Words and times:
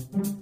thank 0.00 0.26
you 0.26 0.39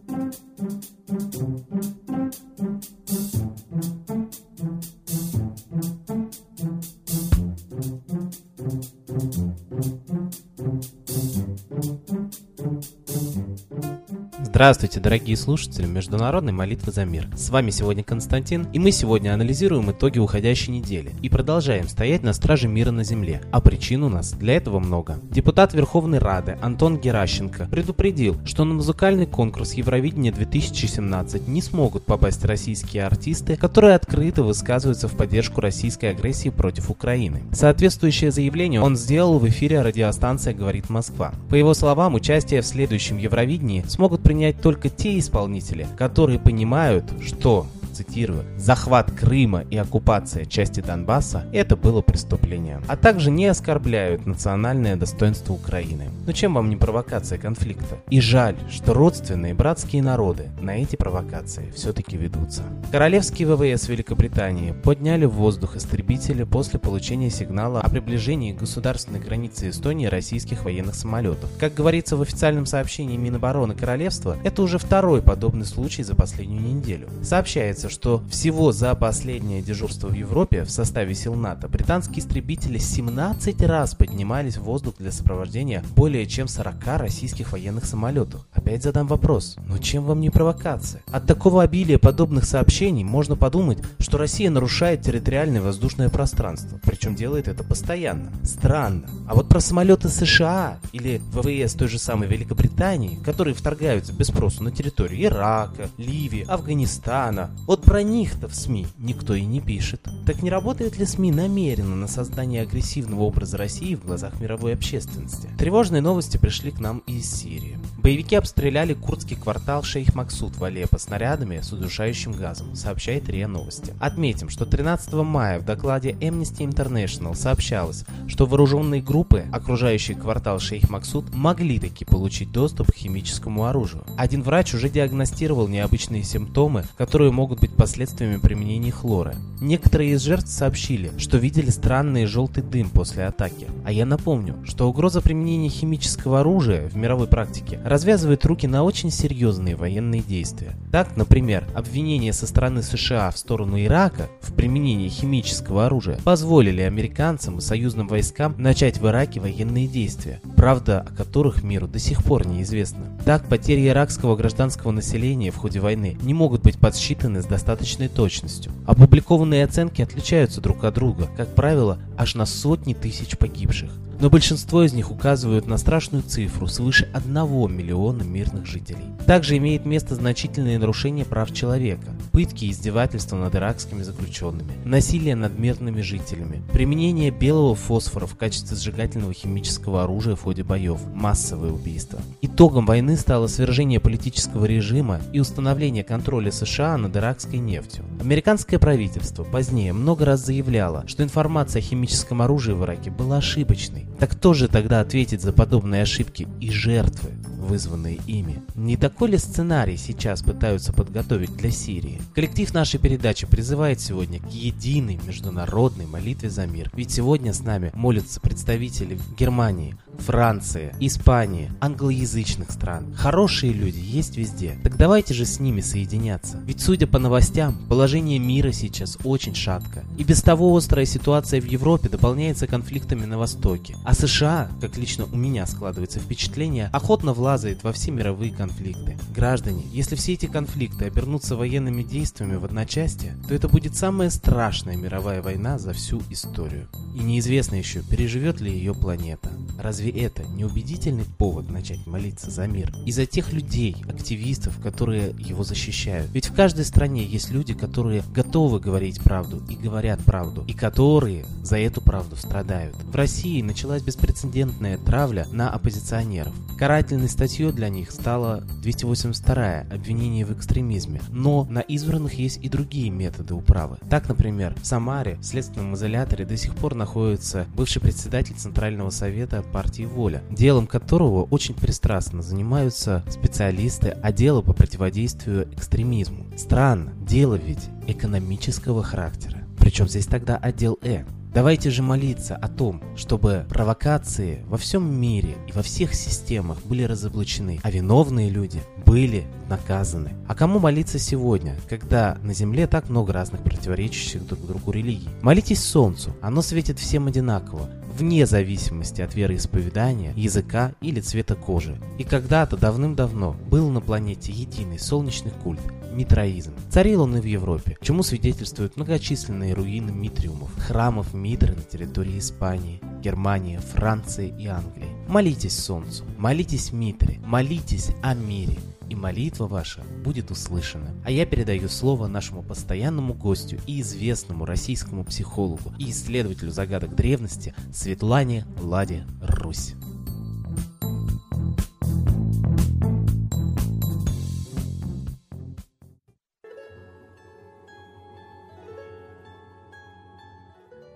Здравствуйте, 14.58 14.98
дорогие 14.98 15.36
слушатели 15.36 15.86
Международной 15.86 16.50
молитвы 16.52 16.90
за 16.90 17.04
мир. 17.04 17.28
С 17.36 17.48
вами 17.50 17.70
сегодня 17.70 18.02
Константин, 18.02 18.66
и 18.72 18.80
мы 18.80 18.90
сегодня 18.90 19.32
анализируем 19.32 19.88
итоги 19.92 20.18
уходящей 20.18 20.72
недели 20.72 21.12
и 21.22 21.28
продолжаем 21.28 21.86
стоять 21.86 22.24
на 22.24 22.32
страже 22.32 22.66
мира 22.66 22.90
на 22.90 23.04
земле. 23.04 23.40
А 23.52 23.60
причин 23.60 24.02
у 24.02 24.08
нас 24.08 24.32
для 24.32 24.56
этого 24.56 24.80
много. 24.80 25.20
Депутат 25.30 25.74
Верховной 25.74 26.18
Рады 26.18 26.58
Антон 26.60 26.98
Геращенко 26.98 27.68
предупредил, 27.70 28.36
что 28.44 28.64
на 28.64 28.74
музыкальный 28.74 29.26
конкурс 29.26 29.74
Евровидения 29.74 30.32
2017 30.32 31.46
не 31.46 31.62
смогут 31.62 32.04
попасть 32.04 32.44
российские 32.44 33.04
артисты, 33.04 33.54
которые 33.54 33.94
открыто 33.94 34.42
высказываются 34.42 35.06
в 35.06 35.16
поддержку 35.16 35.60
российской 35.60 36.06
агрессии 36.06 36.48
против 36.48 36.90
Украины. 36.90 37.44
Соответствующее 37.52 38.32
заявление 38.32 38.80
он 38.80 38.96
сделал 38.96 39.38
в 39.38 39.48
эфире 39.48 39.82
радиостанция 39.82 40.52
«Говорит 40.52 40.90
Москва». 40.90 41.32
По 41.48 41.54
его 41.54 41.74
словам, 41.74 42.16
участие 42.16 42.60
в 42.60 42.66
следующем 42.66 43.18
Евровидении 43.18 43.84
смогут 43.86 44.24
принять 44.24 44.47
исполнять 44.50 44.60
только 44.62 44.88
те 44.88 45.18
исполнители, 45.18 45.86
которые 45.96 46.38
понимают, 46.38 47.04
что 47.24 47.66
цитирую, 47.98 48.44
«захват 48.56 49.10
Крыма 49.10 49.62
и 49.70 49.76
оккупация 49.76 50.44
части 50.44 50.80
Донбасса– 50.80 51.46
это 51.52 51.76
было 51.76 52.00
преступлением», 52.00 52.82
а 52.86 52.96
также 52.96 53.30
не 53.30 53.46
оскорбляют 53.46 54.26
национальное 54.26 54.96
достоинство 54.96 55.52
Украины. 55.52 56.10
Но 56.26 56.32
чем 56.32 56.54
вам 56.54 56.70
не 56.70 56.76
провокация 56.76 57.38
конфликта? 57.38 57.96
И 58.10 58.20
жаль, 58.20 58.56
что 58.70 58.94
родственные 58.94 59.54
братские 59.54 60.02
народы 60.02 60.50
на 60.60 60.76
эти 60.76 60.94
провокации 60.96 61.72
все-таки 61.74 62.16
ведутся. 62.16 62.62
Королевские 62.92 63.48
ВВС 63.48 63.88
Великобритании 63.88 64.72
подняли 64.72 65.24
в 65.24 65.32
воздух 65.32 65.76
истребители 65.76 66.44
после 66.44 66.78
получения 66.78 67.30
сигнала 67.30 67.80
о 67.80 67.88
приближении 67.90 68.52
к 68.52 68.60
государственной 68.60 69.20
границе 69.20 69.70
Эстонии 69.70 70.06
российских 70.06 70.64
военных 70.64 70.94
самолетов. 70.94 71.50
Как 71.58 71.74
говорится 71.74 72.16
в 72.16 72.22
официальном 72.22 72.66
сообщении 72.66 73.16
Минобороны 73.16 73.74
Королевства, 73.74 74.36
это 74.44 74.62
уже 74.62 74.78
второй 74.78 75.20
подобный 75.20 75.66
случай 75.66 76.04
за 76.04 76.14
последнюю 76.14 76.62
неделю. 76.62 77.08
Сообщается, 77.22 77.87
Сообщается, 77.88 77.90
что 77.90 78.22
всего 78.30 78.72
за 78.72 78.94
последнее 78.94 79.62
дежурство 79.62 80.08
в 80.08 80.12
Европе 80.12 80.64
в 80.64 80.70
составе 80.70 81.14
сил 81.14 81.34
НАТО 81.34 81.68
британские 81.68 82.20
истребители 82.20 82.78
17 82.78 83.62
раз 83.62 83.94
поднимались 83.94 84.56
в 84.56 84.62
воздух 84.62 84.94
для 84.98 85.10
сопровождения 85.10 85.82
более 85.96 86.26
чем 86.26 86.48
40 86.48 86.74
российских 86.98 87.52
военных 87.52 87.84
самолетов. 87.84 88.46
Опять 88.52 88.82
задам 88.82 89.06
вопрос, 89.06 89.56
но 89.66 89.78
чем 89.78 90.04
вам 90.04 90.20
не 90.20 90.30
провокация? 90.30 91.02
От 91.10 91.26
такого 91.26 91.62
обилия 91.62 91.98
подобных 91.98 92.44
сообщений 92.44 93.04
можно 93.04 93.36
подумать, 93.36 93.78
что 93.98 94.18
Россия 94.18 94.50
нарушает 94.50 95.02
территориальное 95.02 95.60
воздушное 95.60 96.08
пространство, 96.08 96.80
причем 96.82 97.14
делает 97.14 97.48
это 97.48 97.64
постоянно. 97.64 98.32
Странно. 98.44 99.08
А 99.28 99.34
вот 99.34 99.48
про 99.48 99.60
самолеты 99.60 100.08
США 100.08 100.78
или 100.92 101.20
ВВС 101.32 101.74
той 101.74 101.88
же 101.88 101.98
самой 101.98 102.28
Великобритании, 102.28 103.18
которые 103.24 103.54
вторгаются 103.54 104.12
без 104.12 104.28
спросу 104.28 104.62
на 104.62 104.70
территорию 104.70 105.24
Ирака, 105.24 105.88
Ливии, 105.96 106.44
Афганистана, 106.46 107.50
вот 107.78 107.86
про 107.86 108.02
них-то 108.02 108.48
в 108.48 108.54
СМИ 108.54 108.86
никто 108.98 109.34
и 109.34 109.44
не 109.44 109.60
пишет. 109.60 110.08
Так 110.26 110.42
не 110.42 110.50
работает 110.50 110.98
ли 110.98 111.06
СМИ 111.06 111.30
намеренно 111.30 111.94
на 111.94 112.08
создание 112.08 112.62
агрессивного 112.62 113.22
образа 113.22 113.56
России 113.56 113.94
в 113.94 114.04
глазах 114.04 114.40
мировой 114.40 114.74
общественности? 114.74 115.48
Тревожные 115.58 116.02
новости 116.02 116.36
пришли 116.38 116.70
к 116.72 116.80
нам 116.80 116.98
из 117.06 117.30
Сирии. 117.30 117.77
Боевики 118.08 118.36
обстреляли 118.36 118.94
курдский 118.94 119.36
квартал 119.36 119.82
Шейх 119.82 120.14
Максуд 120.14 120.56
в 120.56 120.64
Алеппо 120.64 120.96
снарядами 120.96 121.60
с 121.60 121.74
удушающим 121.74 122.32
газом, 122.32 122.74
сообщает 122.74 123.28
РИА 123.28 123.48
Новости. 123.48 123.92
Отметим, 124.00 124.48
что 124.48 124.64
13 124.64 125.12
мая 125.12 125.60
в 125.60 125.66
докладе 125.66 126.12
Amnesty 126.12 126.66
International 126.66 127.34
сообщалось, 127.34 128.06
что 128.26 128.46
вооруженные 128.46 129.02
группы, 129.02 129.44
окружающие 129.52 130.16
квартал 130.16 130.58
Шейх 130.58 130.88
Максуд, 130.88 131.34
могли 131.34 131.78
таки 131.78 132.06
получить 132.06 132.50
доступ 132.50 132.92
к 132.92 132.94
химическому 132.94 133.66
оружию. 133.66 134.04
Один 134.16 134.42
врач 134.42 134.72
уже 134.72 134.88
диагностировал 134.88 135.68
необычные 135.68 136.22
симптомы, 136.22 136.84
которые 136.96 137.30
могут 137.30 137.60
быть 137.60 137.76
последствиями 137.76 138.38
применения 138.38 138.90
хлора. 138.90 139.34
Некоторые 139.60 140.12
из 140.12 140.22
жертв 140.22 140.48
сообщили, 140.48 141.12
что 141.18 141.36
видели 141.36 141.68
странный 141.68 142.24
желтый 142.24 142.62
дым 142.62 142.88
после 142.88 143.26
атаки. 143.26 143.66
А 143.84 143.92
я 143.92 144.06
напомню, 144.06 144.54
что 144.64 144.88
угроза 144.88 145.20
применения 145.20 145.68
химического 145.68 146.40
оружия 146.40 146.88
в 146.88 146.96
мировой 146.96 147.26
практике 147.26 147.78
развязывает 147.98 148.46
руки 148.46 148.68
на 148.68 148.84
очень 148.84 149.10
серьезные 149.10 149.74
военные 149.74 150.22
действия. 150.22 150.76
Так, 150.92 151.16
например, 151.16 151.66
обвинения 151.74 152.32
со 152.32 152.46
стороны 152.46 152.80
США 152.80 153.28
в 153.32 153.38
сторону 153.38 153.76
Ирака 153.76 154.28
в 154.40 154.52
применении 154.52 155.08
химического 155.08 155.86
оружия 155.86 156.20
позволили 156.22 156.82
американцам 156.82 157.58
и 157.58 157.60
союзным 157.60 158.06
войскам 158.06 158.54
начать 158.56 158.98
в 158.98 159.08
Ираке 159.08 159.40
военные 159.40 159.88
действия, 159.88 160.40
правда 160.54 161.08
о 161.10 161.16
которых 161.16 161.64
миру 161.64 161.88
до 161.88 161.98
сих 161.98 162.22
пор 162.22 162.46
неизвестна. 162.46 163.18
Так, 163.24 163.48
потери 163.48 163.88
иракского 163.88 164.36
гражданского 164.36 164.92
населения 164.92 165.50
в 165.50 165.56
ходе 165.56 165.80
войны 165.80 166.16
не 166.22 166.34
могут 166.34 166.62
быть 166.62 166.78
подсчитаны 166.78 167.42
с 167.42 167.46
достаточной 167.46 168.06
точностью. 168.06 168.70
Опубликованные 168.86 169.64
оценки 169.64 170.02
отличаются 170.02 170.60
друг 170.60 170.84
от 170.84 170.94
друга, 170.94 171.28
как 171.36 171.52
правило, 171.56 171.98
аж 172.16 172.36
на 172.36 172.46
сотни 172.46 172.94
тысяч 172.94 173.36
погибших 173.36 173.90
но 174.20 174.30
большинство 174.30 174.82
из 174.82 174.92
них 174.92 175.10
указывают 175.10 175.66
на 175.66 175.78
страшную 175.78 176.22
цифру 176.22 176.66
свыше 176.66 177.08
1 177.12 177.32
миллиона 177.74 178.22
мирных 178.22 178.66
жителей. 178.66 179.04
Также 179.26 179.56
имеет 179.58 179.86
место 179.86 180.14
значительное 180.14 180.78
нарушение 180.78 181.24
прав 181.24 181.52
человека, 181.52 182.12
пытки 182.32 182.64
и 182.64 182.70
издевательства 182.70 183.36
над 183.36 183.54
иракскими 183.54 184.02
заключенными, 184.02 184.72
насилие 184.84 185.36
над 185.36 185.58
мирными 185.58 186.00
жителями, 186.00 186.62
применение 186.72 187.30
белого 187.30 187.74
фосфора 187.74 188.26
в 188.26 188.36
качестве 188.36 188.76
сжигательного 188.76 189.32
химического 189.32 190.04
оружия 190.04 190.34
в 190.34 190.42
ходе 190.42 190.64
боев, 190.64 191.00
массовые 191.14 191.72
убийства. 191.72 192.20
Итогом 192.42 192.86
войны 192.86 193.16
стало 193.16 193.46
свержение 193.46 194.00
политического 194.00 194.64
режима 194.64 195.20
и 195.32 195.40
установление 195.40 196.04
контроля 196.04 196.50
США 196.50 196.96
над 196.96 197.16
иракской 197.16 197.58
нефтью. 197.58 198.04
Американское 198.20 198.78
правительство 198.78 199.44
позднее 199.44 199.92
много 199.92 200.24
раз 200.24 200.44
заявляло, 200.44 201.04
что 201.06 201.22
информация 201.22 201.80
о 201.80 201.84
химическом 201.84 202.42
оружии 202.42 202.72
в 202.72 202.84
Ираке 202.84 203.10
была 203.10 203.38
ошибочной, 203.38 204.07
так 204.18 204.32
кто 204.32 204.54
же 204.54 204.68
тогда 204.68 205.00
ответит 205.00 205.42
за 205.42 205.52
подобные 205.52 206.02
ошибки 206.02 206.46
и 206.60 206.70
жертвы? 206.70 207.30
вызванные 207.68 208.18
ими. 208.26 208.62
Не 208.74 208.96
такой 208.96 209.30
ли 209.30 209.38
сценарий 209.38 209.96
сейчас 209.96 210.42
пытаются 210.42 210.92
подготовить 210.92 211.54
для 211.56 211.70
Сирии? 211.70 212.20
Коллектив 212.34 212.72
нашей 212.74 212.98
передачи 212.98 213.46
призывает 213.46 214.00
сегодня 214.00 214.40
к 214.40 214.50
единой 214.50 215.20
международной 215.26 216.06
молитве 216.06 216.50
за 216.50 216.66
мир. 216.66 216.90
Ведь 216.94 217.10
сегодня 217.10 217.52
с 217.52 217.60
нами 217.60 217.92
молятся 217.94 218.40
представители 218.40 219.18
Германии, 219.38 219.96
Франции, 220.18 220.94
Испании, 221.00 221.70
англоязычных 221.80 222.70
стран. 222.70 223.14
Хорошие 223.14 223.72
люди 223.72 223.98
есть 223.98 224.36
везде. 224.36 224.78
Так 224.82 224.96
давайте 224.96 225.34
же 225.34 225.44
с 225.44 225.60
ними 225.60 225.80
соединяться. 225.80 226.60
Ведь 226.64 226.80
судя 226.80 227.06
по 227.06 227.18
новостям, 227.18 227.86
положение 227.88 228.38
мира 228.38 228.72
сейчас 228.72 229.16
очень 229.24 229.54
шатко. 229.54 230.04
И 230.18 230.24
без 230.24 230.42
того 230.42 230.76
острая 230.76 231.06
ситуация 231.06 231.60
в 231.60 231.64
Европе 231.64 232.08
дополняется 232.08 232.66
конфликтами 232.66 233.24
на 233.24 233.38
Востоке. 233.38 233.96
А 234.04 234.14
США, 234.14 234.68
как 234.80 234.96
лично 234.96 235.24
у 235.24 235.36
меня 235.36 235.66
складывается 235.66 236.18
впечатление, 236.20 236.90
охотно 236.92 237.32
влазает 237.32 237.84
во 237.84 237.92
все 237.92 238.10
мировые 238.10 238.52
конфликты. 238.52 239.16
Граждане, 239.34 239.84
если 239.92 240.16
все 240.16 240.34
эти 240.34 240.46
конфликты 240.46 241.06
обернутся 241.06 241.56
военными 241.56 242.02
действиями 242.02 242.56
в 242.56 242.64
одночасье, 242.64 243.36
то 243.48 243.54
это 243.54 243.68
будет 243.68 243.96
самая 243.96 244.30
страшная 244.30 244.96
мировая 244.96 245.42
война 245.42 245.78
за 245.78 245.92
всю 245.92 246.22
историю. 246.30 246.88
И 247.14 247.20
неизвестно 247.20 247.76
еще, 247.76 248.02
переживет 248.02 248.60
ли 248.60 248.72
ее 248.72 248.94
планета. 248.94 249.50
Разве 249.78 250.07
это 250.10 250.44
не 250.44 250.64
убедительный 250.64 251.24
повод 251.24 251.70
начать 251.70 252.06
молиться 252.06 252.50
за 252.50 252.66
мир? 252.66 252.92
И 253.04 253.12
за 253.12 253.26
тех 253.26 253.52
людей, 253.52 253.96
активистов, 254.08 254.80
которые 254.80 255.34
его 255.38 255.64
защищают. 255.64 256.30
Ведь 256.32 256.48
в 256.48 256.54
каждой 256.54 256.84
стране 256.84 257.24
есть 257.24 257.50
люди, 257.50 257.74
которые 257.74 258.22
готовы 258.32 258.80
говорить 258.80 259.20
правду 259.20 259.62
и 259.68 259.74
говорят 259.74 260.24
правду, 260.24 260.64
и 260.66 260.72
которые 260.72 261.44
за 261.62 261.78
эту 261.78 262.00
правду 262.00 262.36
страдают. 262.36 262.96
В 263.02 263.14
России 263.14 263.62
началась 263.62 264.02
беспрецедентная 264.02 264.96
травля 264.96 265.46
на 265.50 265.70
оппозиционеров. 265.70 266.54
Карательный 266.78 267.28
статья 267.28 267.48
Статьей 267.48 267.72
для 267.72 267.88
них 267.88 268.10
стала 268.10 268.60
282 268.82 269.86
обвинение 269.90 270.44
в 270.44 270.52
экстремизме, 270.52 271.22
но 271.30 271.64
на 271.64 271.80
избранных 271.80 272.34
есть 272.34 272.58
и 272.62 272.68
другие 272.68 273.08
методы 273.08 273.54
управы. 273.54 273.96
Так, 274.10 274.28
например, 274.28 274.76
в 274.80 274.86
Самаре 274.86 275.36
в 275.36 275.44
следственном 275.44 275.94
изоляторе 275.94 276.44
до 276.44 276.58
сих 276.58 276.74
пор 276.74 276.94
находится 276.94 277.66
бывший 277.74 278.02
председатель 278.02 278.54
Центрального 278.54 279.08
совета 279.08 279.62
партии 279.72 279.97
«Воля», 280.06 280.42
делом 280.50 280.86
которого 280.86 281.44
очень 281.44 281.74
пристрастно 281.74 282.42
занимаются 282.42 283.24
специалисты 283.28 284.08
отдела 284.10 284.62
по 284.62 284.72
противодействию 284.72 285.68
экстремизму. 285.72 286.46
Странно, 286.56 287.12
дело 287.20 287.54
ведь 287.54 287.88
экономического 288.06 289.02
характера. 289.02 289.64
Причем 289.78 290.08
здесь 290.08 290.26
тогда 290.26 290.56
отдел 290.56 290.98
Э. 291.02 291.24
Давайте 291.54 291.90
же 291.90 292.02
молиться 292.02 292.54
о 292.54 292.68
том, 292.68 293.02
чтобы 293.16 293.64
провокации 293.70 294.62
во 294.68 294.76
всем 294.76 295.18
мире 295.18 295.56
и 295.66 295.72
во 295.72 295.82
всех 295.82 296.14
системах 296.14 296.82
были 296.84 297.04
разоблачены, 297.04 297.80
а 297.82 297.90
виновные 297.90 298.50
люди 298.50 298.82
были 299.06 299.46
наказаны. 299.68 300.34
А 300.46 300.54
кому 300.54 300.78
молиться 300.78 301.18
сегодня, 301.18 301.74
когда 301.88 302.36
на 302.42 302.52
земле 302.52 302.86
так 302.86 303.08
много 303.08 303.32
разных 303.32 303.62
противоречащих 303.62 304.46
друг 304.46 304.66
другу 304.66 304.90
религий? 304.92 305.30
Молитесь 305.40 305.82
Солнцу, 305.82 306.36
оно 306.42 306.60
светит 306.60 306.98
всем 306.98 307.26
одинаково, 307.26 307.88
вне 308.18 308.46
зависимости 308.46 309.22
от 309.22 309.34
вероисповедания, 309.34 310.32
языка 310.34 310.92
или 311.00 311.20
цвета 311.20 311.54
кожи. 311.54 312.00
И 312.18 312.24
когда-то 312.24 312.76
давным-давно 312.76 313.56
был 313.70 313.88
на 313.90 314.00
планете 314.00 314.52
единый 314.52 314.98
солнечный 314.98 315.52
культ– 315.62 315.80
митроизм. 316.12 316.74
Царил 316.90 317.22
он 317.22 317.36
и 317.36 317.40
в 317.40 317.44
Европе, 317.44 317.96
чему 318.00 318.22
свидетельствуют 318.22 318.96
многочисленные 318.96 319.74
руины 319.74 320.12
митриумов, 320.12 320.70
храмов 320.78 321.34
Митры 321.34 321.74
на 321.74 321.82
территории 321.82 322.38
Испании, 322.38 323.00
Германии, 323.22 323.78
Франции 323.78 324.54
и 324.58 324.66
Англии. 324.66 325.08
Молитесь 325.28 325.78
Солнцу, 325.78 326.24
молитесь 326.36 326.92
Митре, 326.92 327.38
молитесь 327.44 328.10
о 328.22 328.34
мире 328.34 328.78
и 329.08 329.14
молитва 329.14 329.66
ваша 329.66 330.02
будет 330.24 330.50
услышана. 330.50 331.14
А 331.24 331.30
я 331.30 331.46
передаю 331.46 331.88
слово 331.88 332.26
нашему 332.26 332.62
постоянному 332.62 333.34
гостю 333.34 333.78
и 333.86 334.00
известному 334.00 334.64
российскому 334.64 335.24
психологу 335.24 335.92
и 335.98 336.10
исследователю 336.10 336.70
загадок 336.70 337.14
древности 337.14 337.74
Светлане 337.92 338.66
Ладе 338.80 339.24
Русь. 339.40 339.94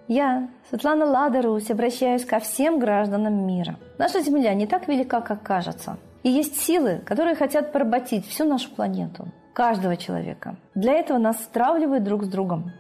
Я, 0.09 0.49
Светлана 0.69 1.07
Лада 1.07 1.43
Русь, 1.43 1.71
обращаюсь 1.71 2.25
ко 2.25 2.39
всем 2.39 2.79
гражданам 2.79 3.47
мира. 3.47 3.77
Наша 3.99 4.21
Земля 4.21 4.55
не 4.55 4.67
так 4.67 4.89
велика, 4.89 5.21
как 5.21 5.43
кажется– 5.43 5.97
и 6.23 6.31
есть 6.31 6.61
силы, 6.61 7.01
которые 7.05 7.35
хотят 7.35 7.73
поработить 7.73 8.27
всю 8.27 8.45
нашу 8.45 8.71
планету, 8.71 9.27
каждого 9.53 9.97
человека. 9.97 10.57
Для 10.75 10.93
этого 10.95 11.19
нас 11.19 11.37
стравливают 11.43 12.05
друг 12.05 12.25
с 12.25 12.29
другом. 12.29 12.71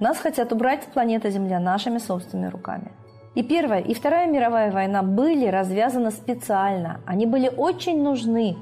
Нас 0.00 0.18
хотят 0.18 0.52
убрать 0.52 0.82
с 0.82 0.86
планеты 0.86 1.30
Земля 1.30 1.60
нашими 1.60 1.98
собственными 1.98 2.50
руками. 2.50 2.92
И 3.34 3.42
Первая, 3.42 3.80
и 3.80 3.94
Вторая 3.94 4.26
мировая 4.26 4.70
война 4.70 5.02
были 5.02 5.46
развязаны 5.46 6.10
специально. 6.10 7.00
Они 7.06 7.26
были 7.26 7.48
очень 7.48 8.02
нужны 8.02 8.56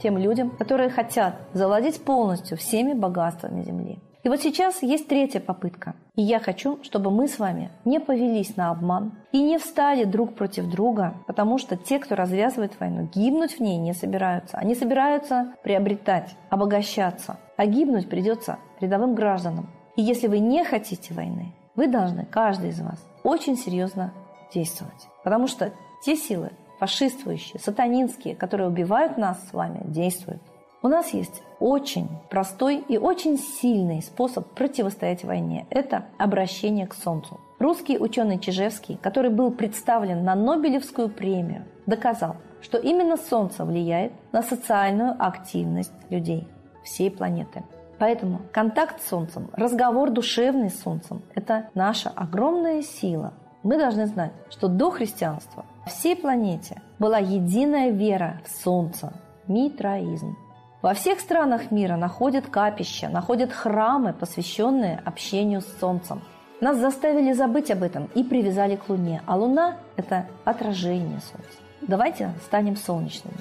тем 0.00 0.18
людям, 0.18 0.50
которые 0.50 0.90
хотят 0.90 1.34
завладеть 1.52 2.04
полностью 2.04 2.56
всеми 2.58 2.92
богатствами 2.92 3.62
Земли. 3.62 3.98
И 4.22 4.28
вот 4.28 4.40
сейчас 4.40 4.82
есть 4.82 5.08
третья 5.08 5.40
попытка. 5.40 5.94
И 6.14 6.22
я 6.22 6.40
хочу, 6.40 6.78
чтобы 6.82 7.10
мы 7.10 7.26
с 7.26 7.38
вами 7.38 7.70
не 7.84 8.00
повелись 8.00 8.56
на 8.56 8.70
обман 8.70 9.12
и 9.32 9.42
не 9.42 9.58
встали 9.58 10.04
друг 10.04 10.34
против 10.34 10.68
друга, 10.68 11.14
потому 11.26 11.56
что 11.56 11.76
те, 11.76 11.98
кто 11.98 12.14
развязывает 12.14 12.78
войну, 12.78 13.08
гибнуть 13.14 13.58
в 13.58 13.60
ней 13.60 13.78
не 13.78 13.94
собираются. 13.94 14.58
Они 14.58 14.74
собираются 14.74 15.54
приобретать, 15.62 16.36
обогащаться. 16.50 17.38
А 17.56 17.66
гибнуть 17.66 18.08
придется 18.08 18.58
рядовым 18.80 19.14
гражданам. 19.14 19.70
И 19.96 20.02
если 20.02 20.26
вы 20.26 20.38
не 20.38 20.64
хотите 20.64 21.14
войны, 21.14 21.54
вы 21.74 21.86
должны, 21.86 22.26
каждый 22.26 22.70
из 22.70 22.80
вас, 22.80 23.02
очень 23.22 23.56
серьезно 23.56 24.12
действовать. 24.52 25.08
Потому 25.24 25.46
что 25.46 25.72
те 26.04 26.16
силы, 26.16 26.50
фашистующие, 26.78 27.60
сатанинские, 27.60 28.34
которые 28.34 28.68
убивают 28.68 29.16
нас 29.16 29.38
с 29.48 29.52
вами, 29.52 29.82
действуют. 29.84 30.42
У 30.82 30.88
нас 30.88 31.12
есть 31.12 31.42
очень 31.58 32.08
простой 32.30 32.78
и 32.78 32.96
очень 32.96 33.36
сильный 33.38 34.00
способ 34.00 34.46
противостоять 34.54 35.24
войне. 35.24 35.66
Это 35.68 36.06
обращение 36.16 36.86
к 36.86 36.94
Солнцу. 36.94 37.38
Русский 37.58 37.98
ученый 37.98 38.38
Чижевский, 38.38 38.98
который 39.02 39.30
был 39.30 39.50
представлен 39.50 40.24
на 40.24 40.34
Нобелевскую 40.34 41.10
премию, 41.10 41.66
доказал, 41.84 42.36
что 42.62 42.78
именно 42.78 43.18
Солнце 43.18 43.66
влияет 43.66 44.12
на 44.32 44.42
социальную 44.42 45.14
активность 45.18 45.92
людей 46.08 46.48
всей 46.82 47.10
планеты. 47.10 47.62
Поэтому 47.98 48.40
контакт 48.50 49.02
с 49.02 49.08
Солнцем, 49.08 49.50
разговор 49.52 50.08
душевный 50.08 50.70
с 50.70 50.80
Солнцем– 50.80 51.20
это 51.34 51.68
наша 51.74 52.08
огромная 52.08 52.80
сила. 52.80 53.34
Мы 53.62 53.76
должны 53.76 54.06
знать, 54.06 54.32
что 54.48 54.68
до 54.68 54.90
христианства 54.90 55.66
всей 55.86 56.16
планете 56.16 56.80
была 56.98 57.18
единая 57.18 57.90
вера 57.90 58.40
в 58.46 58.62
Солнце– 58.64 59.12
митраизм. 59.46 60.38
Во 60.82 60.94
всех 60.94 61.20
странах 61.20 61.70
мира 61.70 61.96
находят 61.96 62.46
капища, 62.46 63.10
находят 63.10 63.52
храмы, 63.52 64.14
посвященные 64.14 65.02
общению 65.04 65.60
с 65.60 65.78
Солнцем. 65.78 66.22
Нас 66.62 66.78
заставили 66.78 67.32
забыть 67.34 67.70
об 67.70 67.82
этом 67.82 68.08
и 68.14 68.24
привязали 68.24 68.76
к 68.76 68.88
Луне, 68.88 69.22
а 69.26 69.36
Луна– 69.36 69.76
это 69.96 70.26
отражение 70.44 71.20
Солнца. 71.20 71.58
Давайте 71.82 72.32
станем 72.44 72.76
солнечными. 72.76 73.36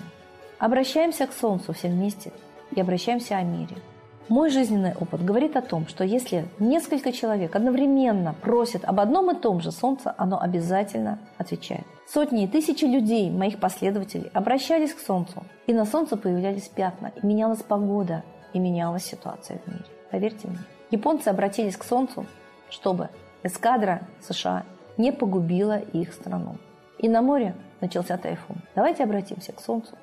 Обращаемся 0.58 1.28
к 1.28 1.34
Солнцу 1.34 1.72
все 1.72 1.88
вместе 1.88 2.34
и 2.76 2.82
обращаемся 2.82 3.38
о 3.38 3.44
мире– 3.44 3.78
мой 4.30 4.52
жизненный 4.52 4.94
опыт 4.94 5.26
говорит 5.26 5.56
о 5.56 5.62
том, 5.62 5.88
что 5.88 6.04
если 6.04 6.46
несколько 6.60 7.12
человек 7.12 7.56
одновременно 7.56 8.36
просят 8.42 8.86
об 8.86 9.00
одном 9.00 9.32
и 9.32 9.36
том 9.36 9.60
же 9.60 9.72
Солнце, 9.72 10.14
оно 10.18 10.40
обязательно 10.40 11.18
отвечает. 11.38 11.86
Сотни 12.08 12.44
и 12.44 12.48
тысячи 12.48 12.86
людей, 12.86 13.32
моих 13.32 13.60
последователей, 13.60 14.30
обращались 14.34 14.94
к 14.94 15.00
Солнцу, 15.00 15.44
и 15.68 15.74
на 15.74 15.86
Солнце 15.86 16.16
появлялись 16.16 16.68
пятна, 16.68 17.12
и 17.22 17.26
менялась 17.26 17.64
погода, 17.64 18.24
и 18.54 18.60
менялась 18.60 19.04
ситуация 19.04 19.60
в 19.60 19.68
мире. 19.68 19.86
Поверьте 20.12 20.48
мне. 20.48 20.60
Японцы 20.92 21.28
обратились 21.28 21.78
к 21.78 21.84
Солнцу, 21.84 22.26
чтобы 22.70 23.10
эскадра 23.44 24.02
США 24.22 24.64
не 24.98 25.12
погубила 25.12 25.80
их 25.80 26.14
страну. 26.14 26.58
И 26.98 27.08
на 27.10 27.22
море 27.22 27.56
начался 27.82 28.18
тайфун. 28.18 28.58
Давайте 28.76 29.04
обратимся 29.04 29.54
к 29.54 29.62
Солнцу, 29.62 29.96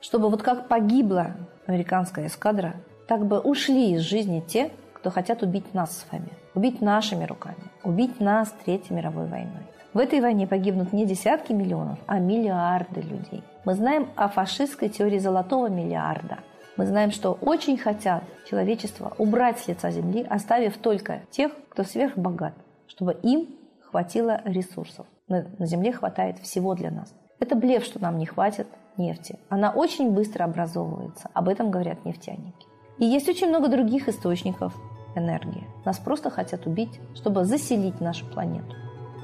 чтобы 0.00 0.28
вот 0.28 0.42
как 0.42 0.68
погибла 0.68 1.32
американская 1.66 2.26
эскадра, 2.26 2.74
так 3.10 3.26
бы 3.26 3.40
ушли 3.40 3.94
из 3.94 4.02
жизни 4.02 4.38
те, 4.38 4.70
кто 4.92 5.10
хотят 5.10 5.42
убить 5.42 5.74
нас 5.74 5.98
с 5.98 6.12
вами, 6.12 6.28
убить 6.54 6.80
нашими 6.80 7.24
руками, 7.24 7.56
убить 7.82 8.20
нас 8.20 8.54
Третьей 8.64 8.94
мировой 8.94 9.26
войной. 9.26 9.66
В 9.92 9.98
этой 9.98 10.20
войне 10.20 10.46
погибнут 10.46 10.92
не 10.92 11.04
десятки 11.04 11.52
миллионов, 11.52 11.98
а 12.06 12.20
миллиарды 12.20 13.00
людей. 13.00 13.42
Мы 13.64 13.74
знаем 13.74 14.10
о 14.14 14.28
фашистской 14.28 14.88
теории 14.88 15.18
золотого 15.18 15.68
миллиарда. 15.68 16.38
Мы 16.76 16.86
знаем, 16.86 17.10
что 17.10 17.32
очень 17.32 17.76
хотят 17.76 18.22
человечество 18.48 19.12
убрать 19.18 19.58
с 19.58 19.66
лица 19.66 19.90
земли, 19.90 20.24
оставив 20.30 20.78
только 20.78 21.22
тех, 21.32 21.50
кто 21.68 21.82
сверхбогат, 21.82 22.54
чтобы 22.86 23.14
им 23.24 23.48
хватило 23.90 24.40
ресурсов. 24.44 25.04
На 25.26 25.66
земле 25.66 25.90
хватает 25.90 26.38
всего 26.38 26.76
для 26.76 26.92
нас. 26.92 27.12
Это 27.40 27.56
блеф, 27.56 27.84
что 27.84 28.00
нам 28.00 28.18
не 28.18 28.26
хватит 28.26 28.68
нефти. 28.96 29.36
Она 29.48 29.72
очень 29.72 30.12
быстро 30.12 30.44
образовывается. 30.44 31.28
Об 31.34 31.48
этом 31.48 31.72
говорят 31.72 32.04
нефтяники. 32.04 32.69
И 33.00 33.06
есть 33.06 33.28
очень 33.28 33.48
много 33.48 33.68
других 33.68 34.08
источников 34.08 34.74
энергии. 35.16 35.66
Нас 35.84 35.98
просто 35.98 36.30
хотят 36.30 36.66
убить, 36.66 37.00
чтобы 37.14 37.44
заселить 37.44 38.00
нашу 38.00 38.26
планету. 38.26 38.76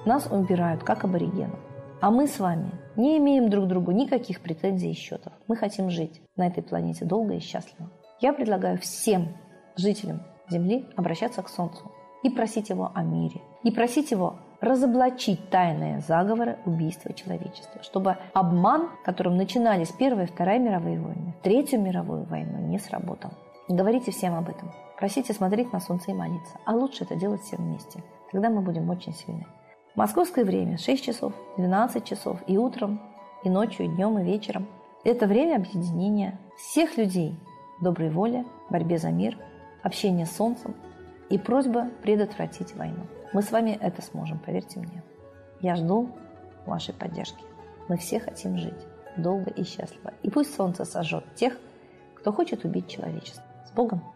Нас 0.07 0.27
убирают, 0.31 0.83
как 0.83 1.05
аборигенов. 1.05 1.61
А 2.01 2.11
мы 2.11 2.27
с 2.27 2.39
вами 2.39 2.71
не 2.97 3.19
имеем 3.19 3.51
друг 3.51 3.67
другу 3.69 3.93
никаких 3.93 4.41
претензий 4.41 4.91
и 4.91 4.95
счетов. 4.95 5.33
Мы 5.47 5.57
хотим 5.57 5.91
жить 5.91 6.23
на 6.37 6.47
этой 6.47 6.63
планете 6.63 7.05
долго 7.05 7.35
и 7.35 7.41
счастливо. 7.41 7.91
Я 8.21 8.33
предлагаю 8.33 8.79
всем 8.79 9.37
жителям 9.77 10.23
Земли 10.49 10.87
обращаться 10.97 11.43
к 11.43 11.49
Солнцу 11.49 11.93
и 12.23 12.31
просить 12.31 12.71
его 12.71 12.91
о 12.95 13.03
мире. 13.03 13.43
И 13.63 13.71
просить 13.71 14.11
его 14.11 14.39
разоблачить 14.61 15.51
тайные 15.51 16.01
заговоры 16.01 16.59
убийства 16.65 17.13
человечества, 17.13 17.83
чтобы 17.83 18.17
обман, 18.33 18.89
которым 19.05 19.37
начинались 19.37 19.91
Первая 19.91 20.27
и 20.27 20.31
Вторая 20.31 20.59
мировые 20.59 20.99
войны, 20.99 21.35
Третью 21.43 21.81
мировую 21.83 22.25
войну, 22.25 22.59
не 22.67 22.79
сработал. 22.79 23.33
Говорите 23.69 24.13
всем 24.13 24.35
об 24.35 24.49
этом. 24.49 24.71
Просите 24.97 25.33
смотреть 25.33 25.73
на 25.73 25.81
солнце 25.81 26.13
и 26.13 26.15
молиться. 26.15 26.57
А 26.65 26.73
лучше 26.73 27.05
это 27.05 27.17
делать 27.17 27.43
всем 27.43 27.59
вместе. 27.59 28.03
Тогда 28.31 28.49
мы 28.49 28.61
будем 28.61 28.89
очень 28.89 29.13
сильны. 29.13 29.47
Московское 29.97 30.45
время 30.45 30.79
6 30.79 31.05
часов, 31.05 31.33
12 31.57 32.05
часов 32.05 32.39
и 32.47 32.57
утром, 32.59 33.01
и 33.43 33.51
ночью, 33.51 33.87
и 33.87 33.89
днем, 33.89 34.19
и 34.19 34.25
вечером. 34.25 34.69
Это 35.05 35.27
время 35.27 35.57
объединения 35.57 36.39
всех 36.57 36.97
людей 36.97 37.39
доброй 37.81 38.11
воли, 38.11 38.45
борьбе 38.71 38.99
за 38.99 39.11
мир, 39.11 39.37
общения 39.83 40.27
с 40.27 40.37
солнцем 40.37 40.75
и 41.29 41.39
просьба 41.39 41.91
предотвратить 42.03 42.75
войну. 42.75 43.07
Мы 43.33 43.43
с 43.43 43.51
вами 43.51 43.77
это 43.81 44.03
сможем, 44.03 44.39
поверьте 44.39 44.79
мне. 44.79 45.03
Я 45.61 45.77
жду 45.77 46.09
вашей 46.67 46.95
поддержки. 46.95 47.43
Мы 47.89 47.97
все 47.97 48.21
хотим 48.21 48.57
жить 48.59 48.87
долго 49.17 49.51
и 49.51 49.65
счастливо. 49.65 50.13
И 50.23 50.31
пусть 50.31 50.55
солнце 50.55 50.85
сожжет 50.85 51.25
тех, 51.35 51.59
кто 52.15 52.33
хочет 52.33 52.65
убить 52.65 52.89
человечество. 52.89 53.46
Богом! 53.75 54.16